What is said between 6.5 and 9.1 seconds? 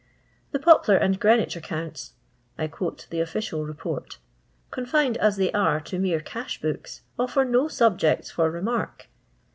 books, offer no subjects for remark»